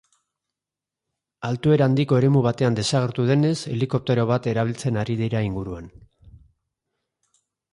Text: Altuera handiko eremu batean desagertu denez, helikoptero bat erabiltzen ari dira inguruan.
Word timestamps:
Altuera 1.49 1.87
handiko 1.89 2.17
eremu 2.21 2.41
batean 2.47 2.79
desagertu 2.79 3.27
denez, 3.31 3.53
helikoptero 3.75 4.25
bat 4.35 4.49
erabiltzen 4.55 4.99
ari 5.03 5.19
dira 5.21 5.43
inguruan. 5.51 5.93